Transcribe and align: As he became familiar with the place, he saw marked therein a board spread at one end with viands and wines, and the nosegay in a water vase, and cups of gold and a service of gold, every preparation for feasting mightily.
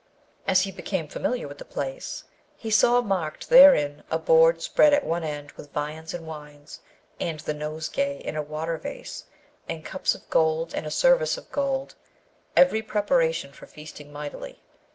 As 0.47 0.61
he 0.61 0.71
became 0.71 1.07
familiar 1.07 1.47
with 1.47 1.59
the 1.59 1.63
place, 1.63 2.23
he 2.57 2.71
saw 2.71 3.01
marked 3.01 3.49
therein 3.49 4.01
a 4.09 4.17
board 4.17 4.59
spread 4.63 4.93
at 4.95 5.03
one 5.03 5.23
end 5.23 5.51
with 5.51 5.71
viands 5.73 6.11
and 6.11 6.25
wines, 6.25 6.79
and 7.19 7.39
the 7.41 7.53
nosegay 7.53 8.17
in 8.21 8.35
a 8.35 8.41
water 8.41 8.77
vase, 8.79 9.25
and 9.69 9.85
cups 9.85 10.15
of 10.15 10.27
gold 10.31 10.73
and 10.73 10.87
a 10.87 10.89
service 10.89 11.37
of 11.37 11.51
gold, 11.51 11.93
every 12.57 12.81
preparation 12.81 13.51
for 13.51 13.67
feasting 13.67 14.11
mightily. 14.11 14.63